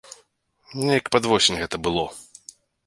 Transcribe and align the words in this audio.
Неяк 0.87 1.13
пад 1.17 1.23
восень 1.33 1.59
гэта 1.63 1.75
было. 1.89 2.11